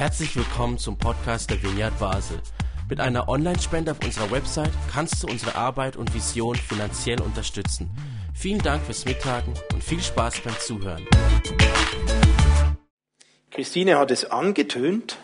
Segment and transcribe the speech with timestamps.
[0.00, 2.38] Herzlich willkommen zum Podcast der Vineyard Basel.
[2.88, 7.90] Mit einer Online-Spende auf unserer Website kannst du unsere Arbeit und Vision finanziell unterstützen.
[8.34, 11.06] Vielen Dank fürs Mittagen und viel Spaß beim Zuhören.
[13.50, 15.18] Christine hat es angetönt.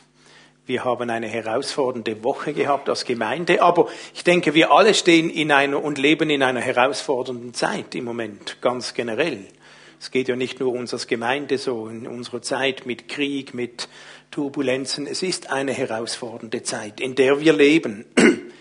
[0.66, 5.52] Wir haben eine herausfordernde Woche gehabt als Gemeinde, aber ich denke, wir alle stehen in
[5.52, 9.46] einer und leben in einer herausfordernden Zeit im Moment, ganz generell.
[9.98, 13.88] Es geht ja nicht nur uns als Gemeinde so in unserer Zeit mit Krieg, mit
[14.30, 15.06] Turbulenzen.
[15.06, 18.04] Es ist eine herausfordernde Zeit, in der wir leben.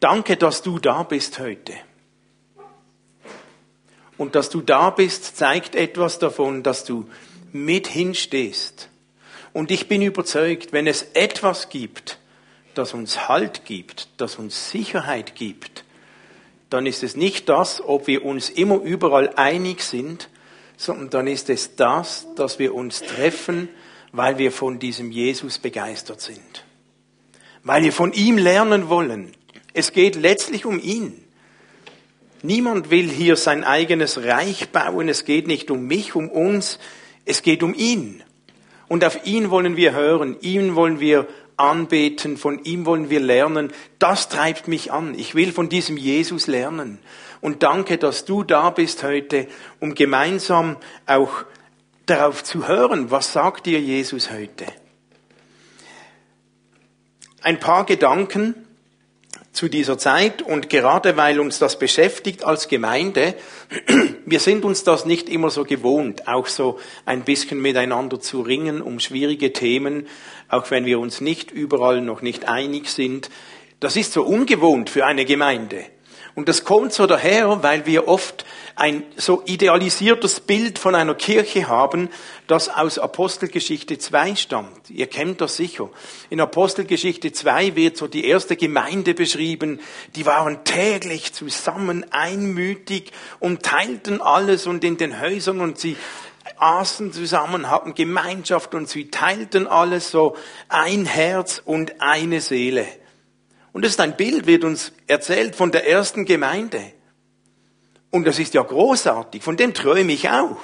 [0.00, 1.74] Danke, dass du da bist heute.
[4.16, 7.08] Und dass du da bist, zeigt etwas davon, dass du
[7.52, 8.88] mit hinstehst.
[9.52, 12.18] Und ich bin überzeugt, wenn es etwas gibt,
[12.74, 15.84] das uns Halt gibt, das uns Sicherheit gibt,
[16.70, 20.28] dann ist es nicht das, ob wir uns immer überall einig sind,
[20.76, 23.68] sondern dann ist es das, dass wir uns treffen,
[24.14, 26.64] weil wir von diesem Jesus begeistert sind.
[27.64, 29.32] Weil wir von ihm lernen wollen.
[29.72, 31.20] Es geht letztlich um ihn.
[32.40, 35.08] Niemand will hier sein eigenes Reich bauen.
[35.08, 36.78] Es geht nicht um mich, um uns.
[37.24, 38.22] Es geht um ihn.
[38.86, 40.36] Und auf ihn wollen wir hören.
[40.42, 42.36] Ihn wollen wir anbeten.
[42.36, 43.72] Von ihm wollen wir lernen.
[43.98, 45.18] Das treibt mich an.
[45.18, 47.00] Ich will von diesem Jesus lernen.
[47.40, 49.48] Und danke, dass du da bist heute,
[49.80, 51.46] um gemeinsam auch
[52.06, 54.66] darauf zu hören, was sagt dir Jesus heute.
[57.42, 58.54] Ein paar Gedanken
[59.52, 63.34] zu dieser Zeit und gerade weil uns das beschäftigt als Gemeinde,
[64.26, 68.82] wir sind uns das nicht immer so gewohnt, auch so ein bisschen miteinander zu ringen
[68.82, 70.08] um schwierige Themen,
[70.48, 73.30] auch wenn wir uns nicht überall noch nicht einig sind.
[73.78, 75.84] Das ist so ungewohnt für eine Gemeinde.
[76.34, 81.68] Und das kommt so daher, weil wir oft ein so idealisiertes Bild von einer Kirche
[81.68, 82.08] haben,
[82.48, 84.90] das aus Apostelgeschichte 2 stammt.
[84.90, 85.90] Ihr kennt das sicher.
[86.30, 89.78] In Apostelgeschichte 2 wird so die erste Gemeinde beschrieben.
[90.16, 95.96] Die waren täglich zusammen einmütig und teilten alles und in den Häusern und sie
[96.56, 100.36] aßen zusammen, hatten Gemeinschaft und sie teilten alles so
[100.68, 102.86] ein Herz und eine Seele.
[103.74, 106.92] Und das ist ein Bild, wird uns erzählt von der ersten Gemeinde.
[108.10, 110.60] Und das ist ja großartig, von dem träume ich auch.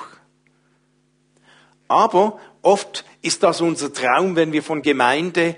[1.89, 5.57] Aber oft ist das unser Traum, wenn wir von Gemeinde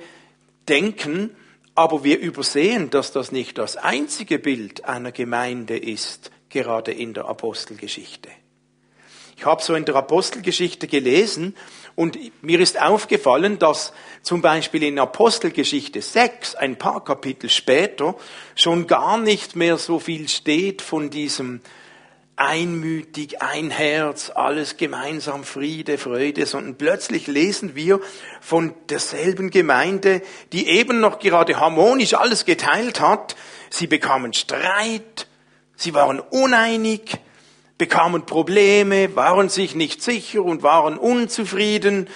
[0.66, 1.36] denken,
[1.74, 7.26] aber wir übersehen, dass das nicht das einzige Bild einer Gemeinde ist, gerade in der
[7.26, 8.30] Apostelgeschichte.
[9.36, 11.54] Ich habe so in der Apostelgeschichte gelesen
[11.94, 13.92] und mir ist aufgefallen, dass
[14.22, 18.14] zum Beispiel in Apostelgeschichte 6, ein paar Kapitel später,
[18.54, 21.60] schon gar nicht mehr so viel steht von diesem
[22.36, 28.00] einmütig, ein Herz, alles gemeinsam Friede, Freude, sondern plötzlich lesen wir
[28.40, 33.36] von derselben Gemeinde, die eben noch gerade harmonisch alles geteilt hat.
[33.70, 35.26] Sie bekamen Streit,
[35.76, 37.18] sie waren uneinig,
[37.82, 42.06] bekamen Probleme, waren sich nicht sicher und waren unzufrieden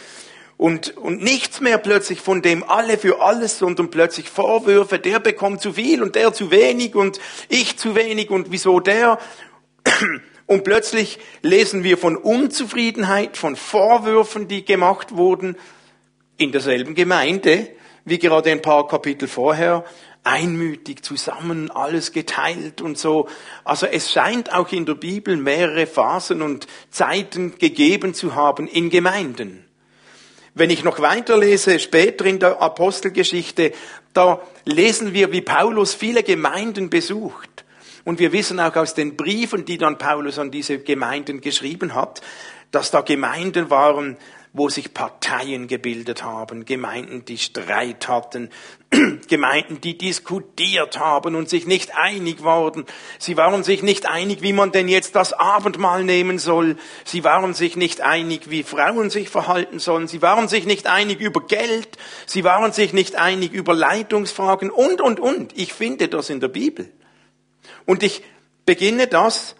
[0.56, 5.60] und, und nichts mehr plötzlich von dem alle für alles, sondern plötzlich Vorwürfe, der bekommt
[5.60, 7.18] zu viel und der zu wenig und
[7.48, 9.18] ich zu wenig und wieso der.
[10.48, 15.56] Und plötzlich lesen wir von Unzufriedenheit, von Vorwürfen, die gemacht wurden
[16.36, 17.66] in derselben Gemeinde,
[18.04, 19.84] wie gerade ein paar Kapitel vorher
[20.26, 23.28] einmütig zusammen, alles geteilt und so.
[23.64, 28.90] Also es scheint auch in der Bibel mehrere Phasen und Zeiten gegeben zu haben in
[28.90, 29.64] Gemeinden.
[30.54, 33.72] Wenn ich noch weiterlese, später in der Apostelgeschichte,
[34.14, 37.64] da lesen wir, wie Paulus viele Gemeinden besucht.
[38.04, 42.22] Und wir wissen auch aus den Briefen, die dann Paulus an diese Gemeinden geschrieben hat,
[42.70, 44.16] dass da Gemeinden waren,
[44.56, 48.48] wo sich Parteien gebildet haben, Gemeinden, die Streit hatten,
[49.28, 52.86] Gemeinden, die diskutiert haben und sich nicht einig wurden.
[53.18, 56.76] Sie waren sich nicht einig, wie man denn jetzt das Abendmahl nehmen soll.
[57.04, 60.08] Sie waren sich nicht einig, wie Frauen sich verhalten sollen.
[60.08, 61.98] Sie waren sich nicht einig über Geld.
[62.24, 65.52] Sie waren sich nicht einig über Leitungsfragen und, und, und.
[65.58, 66.90] Ich finde das in der Bibel.
[67.84, 68.22] Und ich
[68.64, 69.54] beginne das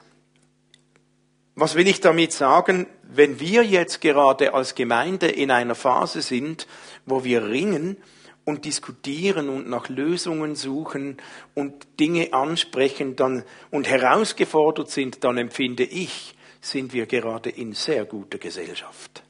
[1.56, 2.87] was will ich damit sagen?
[3.03, 6.67] Wenn wir jetzt gerade als Gemeinde in einer Phase sind,
[7.06, 7.97] wo wir ringen
[8.44, 11.17] und diskutieren und nach Lösungen suchen
[11.55, 18.05] und Dinge ansprechen dann, und herausgefordert sind, dann empfinde ich, sind wir gerade in sehr
[18.05, 19.23] guter Gesellschaft.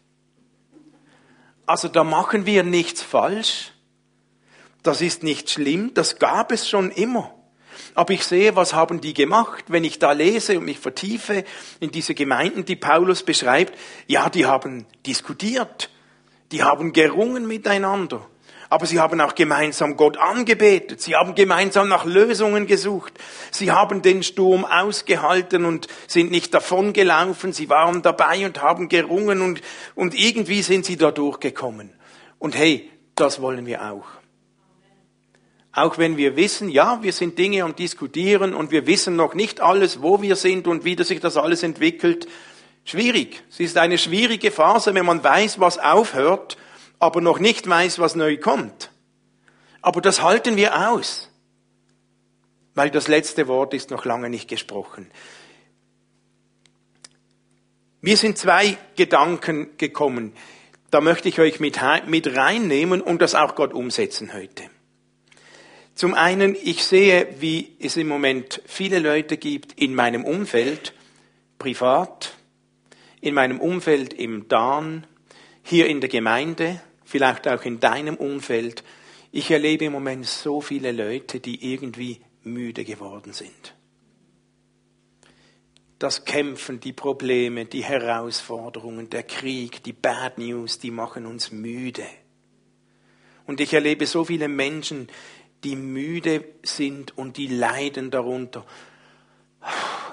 [1.65, 3.73] Also da machen wir nichts falsch.
[4.83, 5.95] Das ist nicht schlimm.
[5.95, 7.36] Das gab es schon immer.
[7.97, 11.45] Aber ich sehe, was haben die gemacht, wenn ich da lese und mich vertiefe
[11.81, 13.73] in diese Gemeinden, die Paulus beschreibt.
[14.07, 15.89] Ja, die haben diskutiert.
[16.53, 18.27] Die haben gerungen miteinander.
[18.69, 21.01] Aber sie haben auch gemeinsam Gott angebetet.
[21.01, 23.15] Sie haben gemeinsam nach Lösungen gesucht.
[23.51, 27.55] Sie haben den Sturm ausgehalten und sind nicht davongelaufen.
[27.55, 29.63] Sie waren dabei und haben gerungen und,
[29.95, 31.95] und irgendwie sind sie da durchgekommen.
[32.39, 34.05] Und hey, das wollen wir auch.
[35.77, 39.61] Auch wenn wir wissen, ja, wir sind Dinge am Diskutieren und wir wissen noch nicht
[39.61, 42.27] alles, wo wir sind und wie sich das alles entwickelt.
[42.85, 43.45] Schwierig.
[43.51, 46.57] Es ist eine schwierige Phase, wenn man weiß, was aufhört
[46.99, 48.91] aber noch nicht weiß, was neu kommt.
[49.83, 51.31] Aber das halten wir aus,
[52.75, 55.11] weil das letzte Wort ist noch lange nicht gesprochen.
[58.01, 60.33] Mir sind zwei Gedanken gekommen.
[60.91, 64.65] Da möchte ich euch mit, mit reinnehmen und das auch Gott umsetzen heute.
[65.97, 70.93] Zum einen, ich sehe, wie es im Moment viele Leute gibt in meinem Umfeld,
[71.59, 72.37] privat,
[73.23, 75.07] in meinem Umfeld im Dan,
[75.63, 78.85] hier in der Gemeinde, vielleicht auch in deinem Umfeld.
[79.33, 83.75] Ich erlebe im Moment so viele Leute, die irgendwie müde geworden sind.
[85.99, 92.05] Das Kämpfen, die Probleme, die Herausforderungen, der Krieg, die Bad News, die machen uns müde.
[93.47, 95.09] Und ich erlebe so viele Menschen,
[95.67, 98.65] die müde sind und die leiden darunter.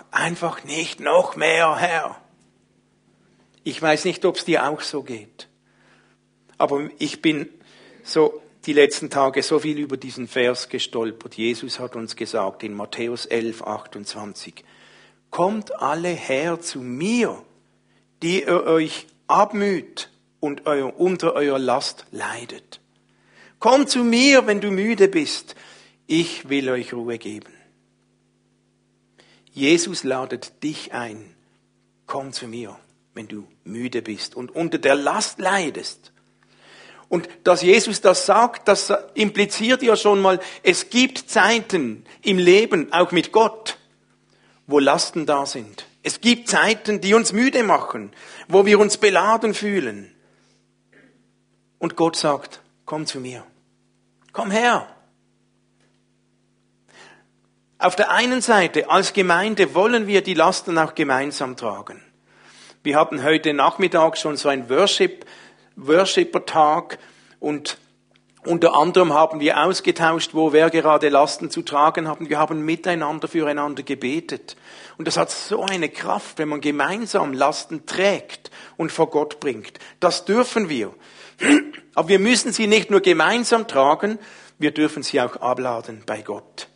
[0.10, 2.20] Einfach nicht noch mehr, Herr.
[3.64, 5.48] Ich weiß nicht, ob es dir auch so geht.
[6.58, 7.48] Aber ich bin
[8.04, 11.36] so die letzten Tage so viel über diesen Vers gestolpert.
[11.36, 14.66] Jesus hat uns gesagt in Matthäus 11, 28,
[15.30, 17.44] Kommt alle her zu mir,
[18.24, 20.10] die ihr euch abmüht
[20.40, 22.83] und unter eurer Last leidet.
[23.64, 25.56] Kommt zu mir, wenn du müde bist.
[26.06, 27.54] Ich will euch Ruhe geben.
[29.54, 31.34] Jesus ladet dich ein.
[32.06, 32.78] Komm zu mir,
[33.14, 36.12] wenn du müde bist und unter der Last leidest.
[37.08, 42.92] Und dass Jesus das sagt, das impliziert ja schon mal, es gibt Zeiten im Leben,
[42.92, 43.78] auch mit Gott,
[44.68, 45.86] wo Lasten da sind.
[46.02, 48.12] Es gibt Zeiten, die uns müde machen,
[48.50, 50.14] wo wir uns beladen fühlen.
[51.80, 53.46] Und Gott sagt, komm zu mir.
[54.34, 54.88] Komm her.
[57.78, 62.02] Auf der einen Seite, als Gemeinde wollen wir die Lasten auch gemeinsam tragen.
[62.82, 65.26] Wir hatten heute Nachmittag schon so ein Worship
[65.76, 66.98] Worshipper-Tag
[67.40, 67.78] und
[68.46, 72.30] unter anderem haben wir ausgetauscht, wo wer gerade Lasten zu tragen haben.
[72.30, 74.58] Wir haben miteinander füreinander gebetet.
[74.98, 79.80] Und das hat so eine Kraft, wenn man gemeinsam Lasten trägt und vor Gott bringt.
[80.00, 80.94] Das dürfen wir.
[81.96, 84.20] Aber wir müssen sie nicht nur gemeinsam tragen,
[84.58, 86.68] wir dürfen sie auch abladen bei Gott.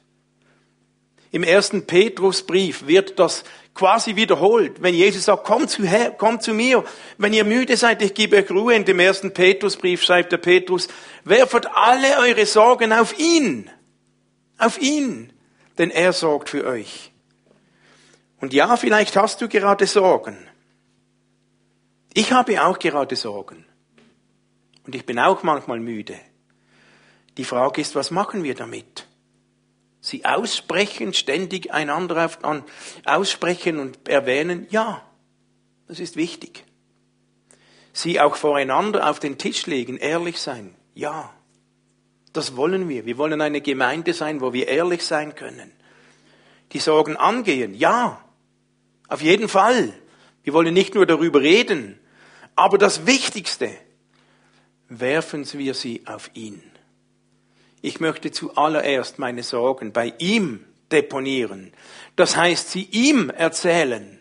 [1.31, 3.43] Im ersten Petrusbrief wird das
[3.73, 4.81] quasi wiederholt.
[4.81, 6.83] Wenn Jesus sagt, komm zu, her, komm zu mir.
[7.17, 8.73] Wenn ihr müde seid, ich gebe euch Ruhe.
[8.73, 10.87] In dem ersten Petrusbrief schreibt der Petrus,
[11.23, 13.69] werfet alle eure Sorgen auf ihn.
[14.57, 15.33] Auf ihn.
[15.77, 17.11] Denn er sorgt für euch.
[18.39, 20.37] Und ja, vielleicht hast du gerade Sorgen.
[22.13, 23.65] Ich habe auch gerade Sorgen.
[24.87, 26.19] Und ich bin auch manchmal müde.
[27.37, 29.07] Die Frage ist, was machen wir damit?
[30.07, 32.63] sie aussprechen, ständig einander an,
[33.05, 35.03] aussprechen und erwähnen, ja,
[35.87, 36.63] das ist wichtig.
[37.93, 41.33] Sie auch voreinander auf den Tisch legen, ehrlich sein, ja,
[42.33, 43.05] das wollen wir.
[43.05, 45.71] Wir wollen eine Gemeinde sein, wo wir ehrlich sein können.
[46.73, 48.23] Die Sorgen angehen, ja,
[49.07, 49.93] auf jeden Fall.
[50.43, 51.99] Wir wollen nicht nur darüber reden,
[52.55, 53.71] aber das Wichtigste,
[54.89, 56.61] werfen wir sie auf ihn
[57.87, 61.71] ich möchte zuallererst meine Sorgen bei ihm deponieren.
[62.15, 64.19] Das heißt, sie ihm erzählen.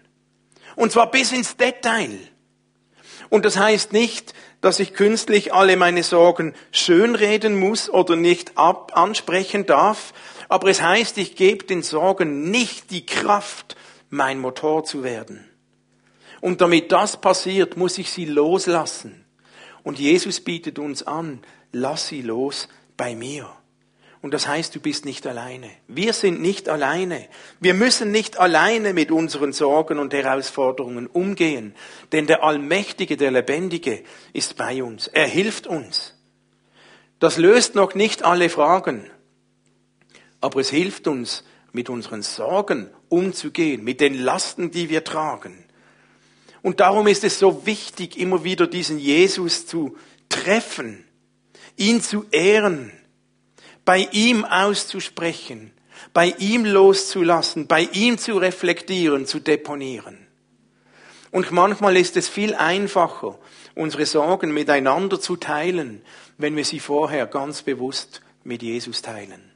[0.75, 2.17] Und zwar bis ins Detail.
[3.29, 8.93] Und das heißt nicht, dass ich künstlich alle meine Sorgen schönreden muss oder nicht ab
[8.95, 10.13] ansprechen darf,
[10.49, 13.77] aber es heißt, ich gebe den Sorgen nicht die Kraft,
[14.11, 15.45] mein Motor zu werden.
[16.41, 19.26] Und damit das passiert, muss ich sie loslassen.
[19.87, 21.39] Und Jesus bietet uns an,
[21.71, 22.67] lass sie los,
[22.97, 23.49] bei mir.
[24.21, 25.71] Und das heißt, du bist nicht alleine.
[25.87, 27.29] Wir sind nicht alleine.
[27.61, 31.73] Wir müssen nicht alleine mit unseren Sorgen und Herausforderungen umgehen.
[32.11, 34.03] Denn der Allmächtige, der Lebendige
[34.33, 35.07] ist bei uns.
[35.07, 36.15] Er hilft uns.
[37.21, 39.09] Das löst noch nicht alle Fragen.
[40.41, 45.66] Aber es hilft uns, mit unseren Sorgen umzugehen, mit den Lasten, die wir tragen.
[46.67, 49.97] Und darum ist es so wichtig, immer wieder diesen Jesus zu
[50.29, 51.07] treffen
[51.77, 52.93] ihn zu ehren,
[53.85, 55.73] bei ihm auszusprechen,
[56.13, 60.27] bei ihm loszulassen, bei ihm zu reflektieren, zu deponieren.
[61.31, 63.39] Und manchmal ist es viel einfacher,
[63.75, 66.03] unsere Sorgen miteinander zu teilen,
[66.39, 69.53] wenn wir sie vorher ganz bewusst mit Jesus teilen.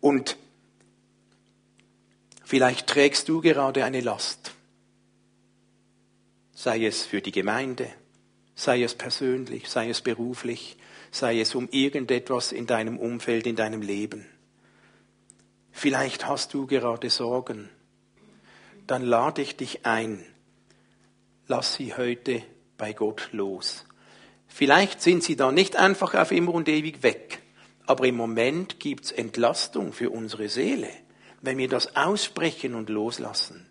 [0.00, 0.36] Und
[2.44, 4.52] vielleicht trägst du gerade eine Last,
[6.62, 7.90] sei es für die Gemeinde,
[8.54, 10.76] sei es persönlich, sei es beruflich,
[11.10, 14.26] sei es um irgendetwas in deinem Umfeld, in deinem Leben.
[15.72, 17.70] Vielleicht hast du gerade Sorgen.
[18.86, 20.22] Dann lade ich dich ein.
[21.46, 22.42] Lass sie heute
[22.76, 23.86] bei Gott los.
[24.46, 27.40] Vielleicht sind sie da nicht einfach auf immer und ewig weg,
[27.86, 30.90] aber im Moment gibt's Entlastung für unsere Seele,
[31.40, 33.69] wenn wir das aussprechen und loslassen.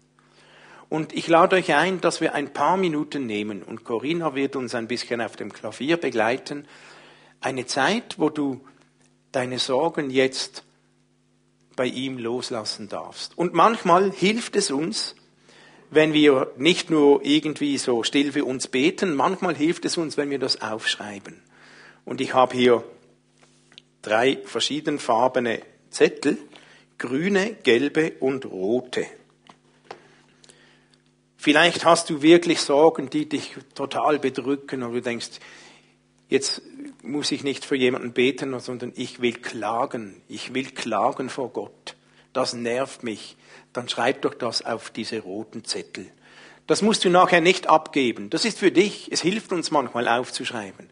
[0.90, 4.74] Und ich lade euch ein, dass wir ein paar Minuten nehmen und Corinna wird uns
[4.74, 6.66] ein bisschen auf dem Klavier begleiten.
[7.42, 8.62] Eine Zeit, wo du
[9.32, 10.64] deine Sorgen jetzt
[11.76, 13.38] bei ihm loslassen darfst.
[13.38, 15.16] Und manchmal hilft es uns,
[15.92, 20.30] wenn wir nicht nur irgendwie so still für uns beten, manchmal hilft es uns, wenn
[20.30, 21.42] wir das aufschreiben.
[22.04, 22.84] Und ich habe hier
[24.02, 26.38] drei verschiedenfarbene Zettel,
[26.98, 29.06] grüne, gelbe und rote.
[31.42, 35.40] Vielleicht hast du wirklich Sorgen, die dich total bedrücken und du denkst,
[36.28, 36.62] jetzt
[37.02, 40.22] muss ich nicht für jemanden beten, sondern ich will klagen.
[40.28, 41.96] Ich will klagen vor Gott.
[42.34, 43.38] Das nervt mich.
[43.72, 46.12] Dann schreib doch das auf diese roten Zettel.
[46.68, 48.30] Das musst du nachher nicht abgeben.
[48.30, 49.10] Das ist für dich.
[49.10, 50.90] Es hilft uns manchmal aufzuschreiben.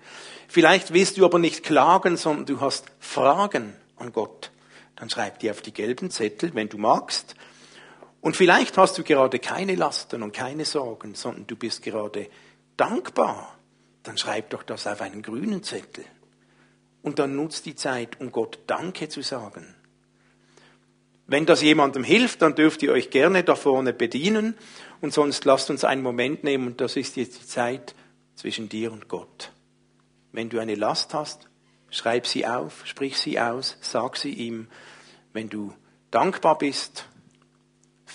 [0.47, 4.51] Vielleicht willst du aber nicht klagen, sondern du hast Fragen an Gott.
[4.95, 7.35] Dann schreib die auf die gelben Zettel, wenn du magst.
[8.21, 12.29] Und vielleicht hast du gerade keine Lasten und keine Sorgen, sondern du bist gerade
[12.75, 13.57] dankbar
[14.07, 16.05] dann schreib doch das auf einen grünen Zettel.
[17.01, 19.75] Und dann nutzt die Zeit, um Gott Danke zu sagen.
[21.25, 24.55] Wenn das jemandem hilft, dann dürft ihr euch gerne da vorne bedienen
[25.01, 27.95] und sonst lasst uns einen Moment nehmen und das ist jetzt die Zeit
[28.35, 29.51] zwischen dir und Gott.
[30.31, 31.49] Wenn du eine Last hast,
[31.89, 34.69] schreib sie auf, sprich sie aus, sag sie ihm.
[35.33, 35.73] Wenn du
[36.11, 37.09] dankbar bist,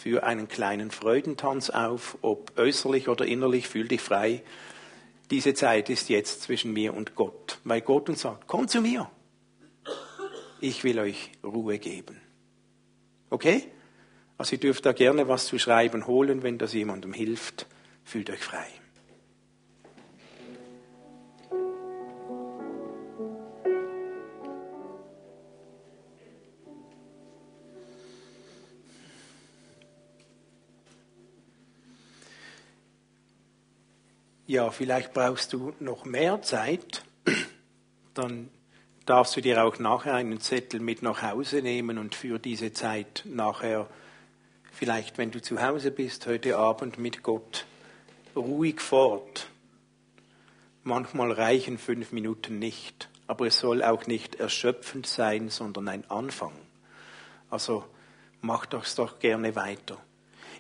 [0.03, 4.43] für einen kleinen Freudentanz auf, ob äußerlich oder innerlich, fühl dich frei
[5.33, 9.11] diese Zeit ist jetzt zwischen mir und Gott, weil Gott uns sagt, komm zu mir.
[10.61, 12.21] Ich will euch Ruhe geben.
[13.31, 13.65] Okay?
[14.37, 17.67] Also ihr dürft da gerne was zu schreiben holen, wenn das jemandem hilft.
[18.05, 18.67] Fühlt euch frei.
[34.53, 37.03] Ja, vielleicht brauchst du noch mehr Zeit,
[38.13, 38.51] dann
[39.07, 43.23] darfst du dir auch nachher einen Zettel mit nach Hause nehmen und für diese Zeit
[43.25, 43.89] nachher,
[44.71, 47.65] vielleicht wenn du zu Hause bist, heute Abend mit Gott,
[48.37, 49.49] ruhig fort.
[50.83, 56.53] Manchmal reichen fünf Minuten nicht, aber es soll auch nicht erschöpfend sein, sondern ein Anfang.
[57.49, 57.87] Also
[58.43, 59.97] mach das doch gerne weiter.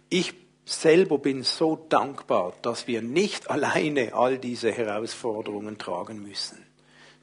[0.09, 6.64] Ich selber bin so dankbar, dass wir nicht alleine all diese Herausforderungen tragen müssen.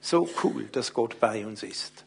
[0.02, 2.06] So cool, dass Gott bei uns ist.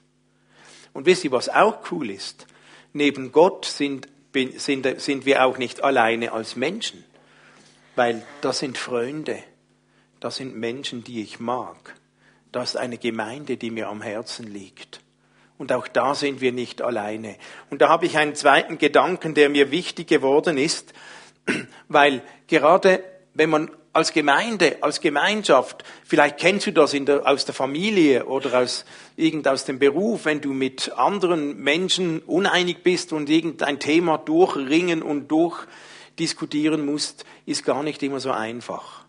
[0.93, 2.47] Und wisst ihr, was auch cool ist?
[2.93, 4.09] Neben Gott sind,
[4.57, 7.05] sind, sind wir auch nicht alleine als Menschen,
[7.97, 9.43] weil das sind Freunde,
[10.21, 11.95] das sind Menschen, die ich mag.
[12.53, 15.01] Das ist eine Gemeinde, die mir am Herzen liegt.
[15.59, 17.37] Und auch da sind wir nicht alleine.
[17.71, 20.93] Und da habe ich einen zweiten Gedanken, der mir wichtig geworden ist.
[21.89, 23.03] Weil gerade
[23.35, 28.61] wenn man als Gemeinde, als Gemeinschaft, vielleicht kennst du das der, aus der Familie oder
[28.61, 28.85] aus,
[29.17, 35.03] irgend aus dem Beruf, wenn du mit anderen Menschen uneinig bist und irgendein Thema durchringen
[35.03, 39.05] und durchdiskutieren musst, ist gar nicht immer so einfach.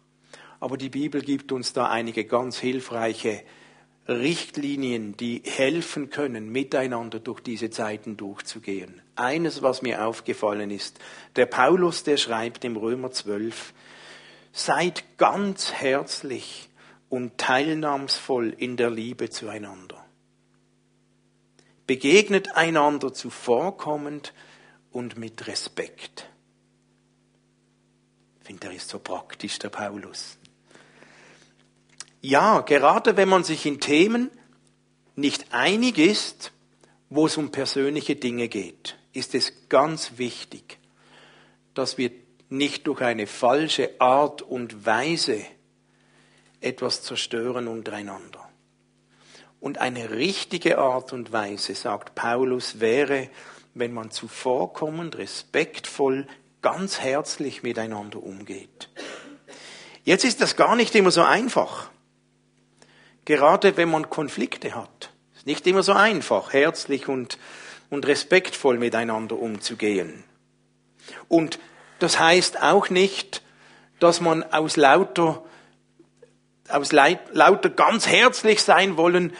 [0.59, 3.41] Aber die Bibel gibt uns da einige ganz hilfreiche
[4.07, 9.02] Richtlinien, die helfen können, miteinander durch diese Zeiten durchzugehen.
[9.15, 10.99] Eines, was mir aufgefallen ist,
[11.35, 13.73] der Paulus, der schreibt im Römer 12,
[14.51, 16.69] seid ganz herzlich
[17.09, 20.03] und teilnahmsvoll in der Liebe zueinander.
[21.85, 24.33] Begegnet einander zuvorkommend
[24.91, 26.27] und mit Respekt.
[28.39, 30.37] Ich finde, er ist so praktisch, der Paulus.
[32.21, 34.31] Ja, gerade wenn man sich in Themen
[35.15, 36.51] nicht einig ist,
[37.09, 40.79] wo es um persönliche Dinge geht, ist es ganz wichtig,
[41.73, 42.11] dass wir
[42.49, 45.43] nicht durch eine falsche Art und Weise
[46.61, 48.49] etwas zerstören untereinander.
[49.59, 53.29] Und eine richtige Art und Weise, sagt Paulus, wäre,
[53.73, 56.27] wenn man zuvorkommend, respektvoll
[56.61, 58.89] ganz herzlich miteinander umgeht.
[60.03, 61.89] Jetzt ist das gar nicht immer so einfach.
[63.25, 65.11] Gerade wenn man Konflikte hat.
[65.35, 67.37] Ist nicht immer so einfach, herzlich und,
[67.93, 70.23] und respektvoll miteinander umzugehen.
[71.27, 71.59] Und
[71.99, 73.41] das heißt auch nicht,
[73.99, 75.43] dass man aus lauter,
[76.69, 79.33] aus lauter ganz herzlich sein wollen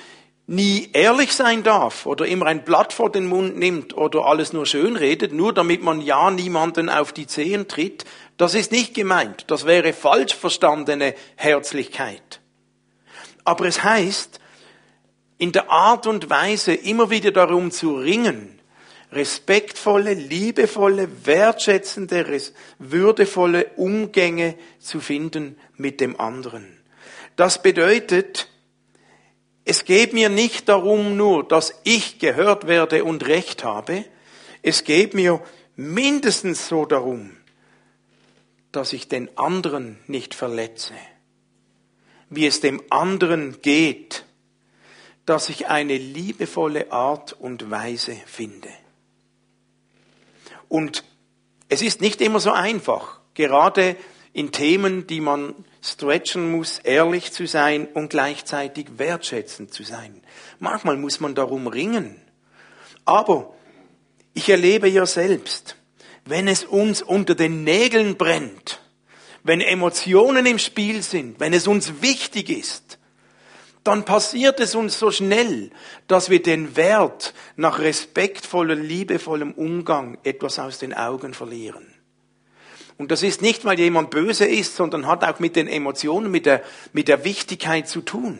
[0.46, 4.66] nie ehrlich sein darf oder immer ein Blatt vor den Mund nimmt oder alles nur
[4.66, 8.06] schön redet, nur damit man ja niemanden auf die Zehen tritt,
[8.38, 9.46] das ist nicht gemeint.
[9.48, 12.42] Das wäre falsch verstandene Herzlichkeit.
[13.46, 14.42] Aber es heißt,
[15.38, 18.60] in der Art und Weise immer wieder darum zu ringen,
[19.12, 22.26] respektvolle, liebevolle, wertschätzende,
[22.80, 26.80] würdevolle Umgänge zu finden mit dem anderen.
[27.36, 28.48] Das bedeutet,
[29.66, 34.06] es geht mir nicht darum nur, dass ich gehört werde und Recht habe.
[34.62, 35.42] Es geht mir
[35.76, 37.38] mindestens so darum,
[38.72, 40.94] dass ich den anderen nicht verletze.
[42.30, 44.26] Wie es dem anderen geht,
[45.26, 48.70] dass ich eine liebevolle Art und Weise finde.
[50.68, 51.04] Und
[51.70, 53.96] es ist nicht immer so einfach, gerade
[54.34, 60.22] in Themen, die man stretchen muss, ehrlich zu sein und gleichzeitig wertschätzend zu sein.
[60.60, 62.20] Manchmal muss man darum ringen.
[63.06, 63.54] Aber
[64.34, 65.76] ich erlebe ja selbst,
[66.26, 68.82] wenn es uns unter den Nägeln brennt,
[69.44, 72.98] wenn Emotionen im Spiel sind, wenn es uns wichtig ist,
[73.84, 75.72] dann passiert es uns so schnell,
[76.08, 81.86] dass wir den Wert nach respektvoller, liebevollem Umgang etwas aus den Augen verlieren.
[82.98, 86.46] Und das ist nicht, weil jemand böse ist, sondern hat auch mit den Emotionen, mit
[86.46, 86.64] der,
[86.94, 88.40] mit der Wichtigkeit zu tun.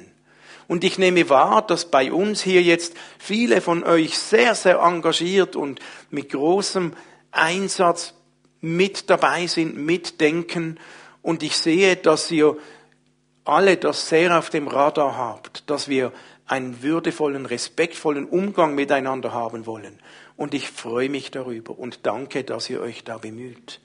[0.68, 5.56] Und ich nehme wahr, dass bei uns hier jetzt viele von euch sehr, sehr engagiert
[5.56, 6.94] und mit großem
[7.32, 8.14] Einsatz
[8.62, 10.80] mit dabei sind, mitdenken.
[11.22, 12.56] Und ich sehe, dass ihr
[13.46, 16.12] alle das sehr auf dem Radar habt, dass wir
[16.46, 20.00] einen würdevollen, respektvollen Umgang miteinander haben wollen.
[20.36, 23.80] Und ich freue mich darüber und danke, dass ihr euch da bemüht.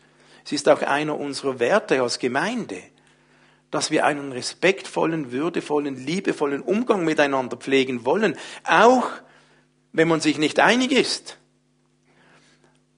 [0.44, 2.82] Es ist auch einer unserer Werte als Gemeinde,
[3.70, 9.10] dass wir einen respektvollen, würdevollen, liebevollen Umgang miteinander pflegen wollen, auch
[9.92, 11.38] wenn man sich nicht einig ist.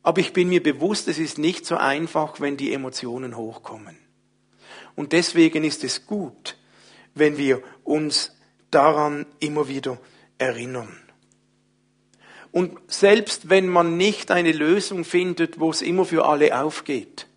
[0.02, 3.98] Aber ich bin mir bewusst, es ist nicht so einfach, wenn die Emotionen hochkommen.
[5.00, 6.58] Und deswegen ist es gut,
[7.14, 8.36] wenn wir uns
[8.70, 9.98] daran immer wieder
[10.36, 10.94] erinnern.
[12.52, 17.28] Und selbst wenn man nicht eine Lösung findet, wo es immer für alle aufgeht,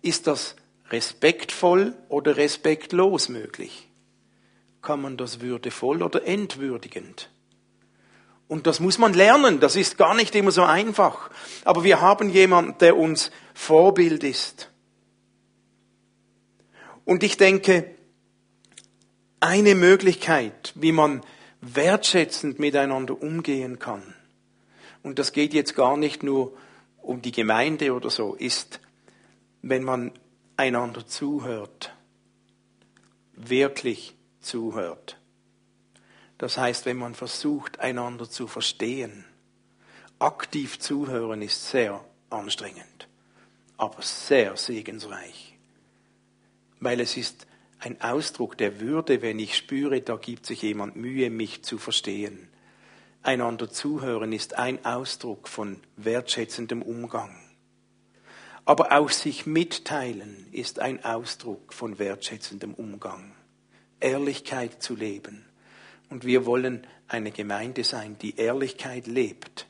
[0.00, 0.54] ist das
[0.90, 3.88] respektvoll oder respektlos möglich?
[4.80, 7.30] Kann man das würdevoll oder entwürdigend?
[8.46, 11.30] Und das muss man lernen, das ist gar nicht immer so einfach.
[11.64, 14.70] Aber wir haben jemanden, der uns Vorbild ist.
[17.08, 17.90] Und ich denke,
[19.40, 21.22] eine Möglichkeit, wie man
[21.62, 24.02] wertschätzend miteinander umgehen kann,
[25.02, 26.54] und das geht jetzt gar nicht nur
[26.98, 28.80] um die Gemeinde oder so, ist
[29.62, 30.12] wenn man
[30.58, 31.94] einander zuhört,
[33.32, 35.18] wirklich zuhört.
[36.36, 39.24] Das heißt, wenn man versucht, einander zu verstehen.
[40.18, 43.08] Aktiv zuhören ist sehr anstrengend,
[43.78, 45.57] aber sehr segensreich,
[46.80, 47.46] weil es ist
[47.78, 52.48] ein Ausdruck der Würde, wenn ich spüre, da gibt sich jemand Mühe, mich zu verstehen.
[53.22, 57.36] Einander zuhören ist ein Ausdruck von wertschätzendem Umgang.
[58.64, 63.32] Aber auch sich mitteilen ist ein Ausdruck von wertschätzendem Umgang.
[64.00, 65.44] Ehrlichkeit zu leben.
[66.10, 69.66] Und wir wollen eine Gemeinde sein, die Ehrlichkeit lebt.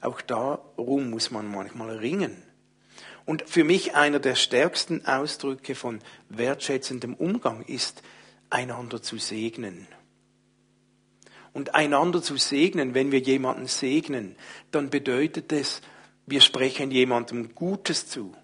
[0.00, 2.42] Auch darum muss man manchmal ringen.
[3.24, 8.02] Und für mich einer der stärksten Ausdrücke von wertschätzendem Umgang ist,
[8.50, 9.86] einander zu segnen.
[11.52, 14.36] Und einander zu segnen, wenn wir jemanden segnen,
[14.70, 15.80] dann bedeutet es,
[16.26, 18.34] wir sprechen jemandem Gutes zu.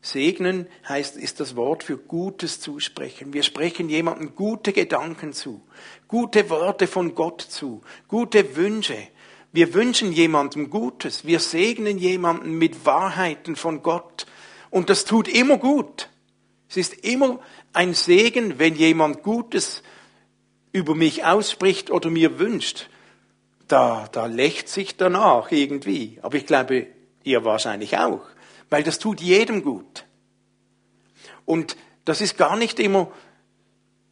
[0.00, 3.32] Segnen heißt, ist das Wort für Gutes zusprechen.
[3.32, 5.62] Wir sprechen jemandem gute Gedanken zu,
[6.06, 8.96] gute Worte von Gott zu, gute Wünsche.
[9.56, 11.24] Wir wünschen jemandem Gutes.
[11.24, 14.26] Wir segnen jemanden mit Wahrheiten von Gott.
[14.68, 16.10] Und das tut immer gut.
[16.68, 17.40] Es ist immer
[17.72, 19.82] ein Segen, wenn jemand Gutes
[20.72, 22.90] über mich ausspricht oder mir wünscht.
[23.66, 26.18] Da, da lächt sich danach irgendwie.
[26.20, 26.88] Aber ich glaube,
[27.24, 28.26] Ihr wahrscheinlich auch.
[28.68, 30.04] Weil das tut jedem gut.
[31.46, 33.10] Und das ist gar nicht immer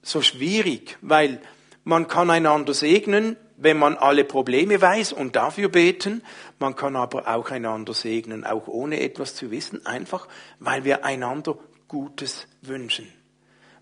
[0.00, 1.38] so schwierig, weil
[1.84, 6.22] man kann einander segnen, wenn man alle Probleme weiß und dafür beten.
[6.58, 10.28] Man kann aber auch einander segnen, auch ohne etwas zu wissen, einfach
[10.60, 13.10] weil wir einander Gutes wünschen,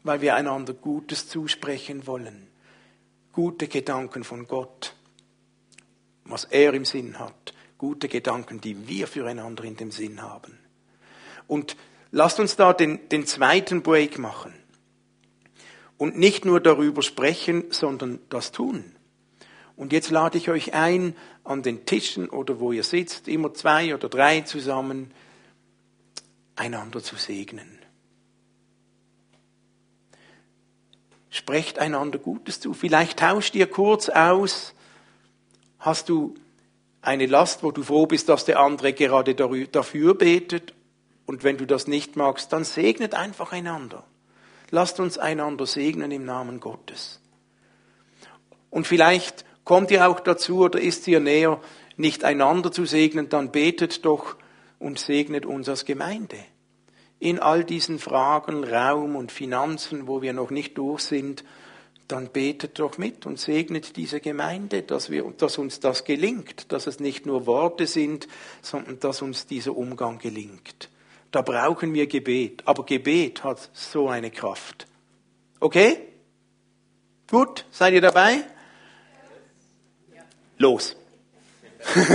[0.05, 2.47] weil wir einander Gutes zusprechen wollen.
[3.33, 4.95] Gute Gedanken von Gott,
[6.25, 10.59] was er im Sinn hat, gute Gedanken, die wir füreinander in dem Sinn haben.
[11.49, 11.77] Und
[12.13, 14.55] lasst uns da den, den zweiten Break machen.
[15.99, 18.95] Und nicht nur darüber sprechen, sondern das tun.
[19.77, 23.95] Und jetzt lade ich euch ein, an den Tischen oder wo ihr sitzt, immer zwei
[23.95, 25.13] oder drei zusammen,
[26.57, 27.79] einander zu segnen.
[31.31, 32.75] Sprecht einander Gutes zu.
[32.75, 34.75] Vielleicht tauscht ihr kurz aus.
[35.79, 36.35] Hast du
[37.01, 40.75] eine Last, wo du froh bist, dass der andere gerade dafür betet?
[41.25, 44.05] Und wenn du das nicht magst, dann segnet einfach einander.
[44.71, 47.21] Lasst uns einander segnen im Namen Gottes.
[48.71, 51.61] Und vielleicht kommt ihr auch dazu oder ist ihr näher,
[51.97, 54.37] nicht einander zu segnen, dann betet doch
[54.79, 56.39] und segnet uns als Gemeinde.
[57.19, 61.45] In all diesen Fragen, Raum und Finanzen, wo wir noch nicht durch sind,
[62.09, 66.87] dann betet doch mit und segnet diese Gemeinde, dass, wir, dass uns das gelingt, dass
[66.87, 68.29] es nicht nur Worte sind,
[68.61, 70.91] sondern dass uns dieser Umgang gelingt.
[71.31, 72.63] Da brauchen wir Gebet.
[72.67, 74.87] Aber Gebet hat so eine Kraft.
[75.61, 75.99] Okay?
[77.31, 77.65] Gut?
[77.71, 78.45] Seid ihr dabei?
[80.63, 80.95] Los.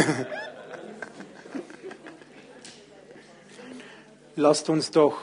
[4.38, 5.18] Lasst uns doch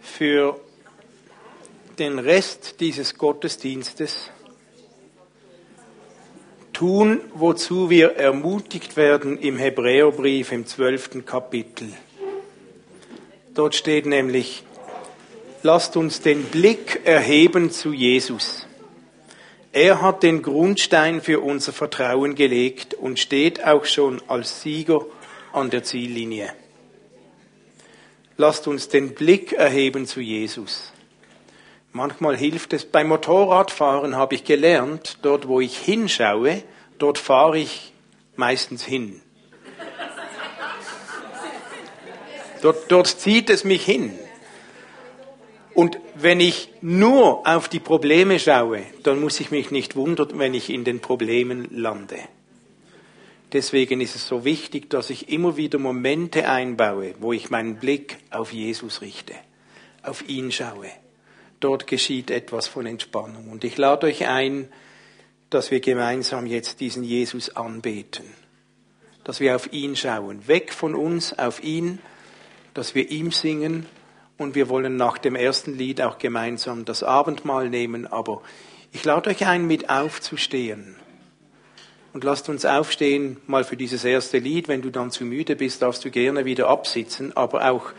[0.00, 0.58] für
[2.00, 4.32] den Rest dieses Gottesdienstes
[6.72, 11.92] tun, wozu wir ermutigt werden im Hebräerbrief im zwölften Kapitel.
[13.54, 14.64] Dort steht nämlich,
[15.62, 18.65] lasst uns den Blick erheben zu Jesus.
[19.76, 25.04] Er hat den Grundstein für unser Vertrauen gelegt und steht auch schon als Sieger
[25.52, 26.50] an der Ziellinie.
[28.38, 30.94] Lasst uns den Blick erheben zu Jesus.
[31.92, 32.86] Manchmal hilft es.
[32.86, 36.62] Beim Motorradfahren habe ich gelernt, dort wo ich hinschaue,
[36.96, 37.92] dort fahre ich
[38.34, 39.20] meistens hin.
[42.62, 44.18] Dort, dort zieht es mich hin.
[45.74, 50.54] Und wenn ich nur auf die Probleme schaue, dann muss ich mich nicht wundern, wenn
[50.54, 52.18] ich in den Problemen lande.
[53.52, 58.18] Deswegen ist es so wichtig, dass ich immer wieder Momente einbaue, wo ich meinen Blick
[58.30, 59.34] auf Jesus richte,
[60.02, 60.90] auf ihn schaue.
[61.60, 63.48] Dort geschieht etwas von Entspannung.
[63.48, 64.68] Und ich lade euch ein,
[65.48, 68.26] dass wir gemeinsam jetzt diesen Jesus anbeten,
[69.22, 72.00] dass wir auf ihn schauen, weg von uns auf ihn
[72.76, 73.86] dass wir ihm singen
[74.38, 78.06] und wir wollen nach dem ersten Lied auch gemeinsam das Abendmahl nehmen.
[78.06, 78.42] Aber
[78.92, 80.96] ich lade euch ein, mit aufzustehen.
[82.12, 84.68] Und lasst uns aufstehen, mal für dieses erste Lied.
[84.68, 87.92] Wenn du dann zu müde bist, darfst du gerne wieder absitzen, aber auch,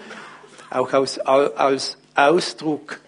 [0.72, 3.00] auch als, als Ausdruck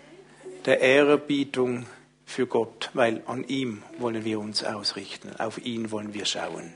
[0.66, 1.88] der Ehrerbietung
[2.26, 6.74] für Gott, weil an ihm wollen wir uns ausrichten, auf ihn wollen wir schauen.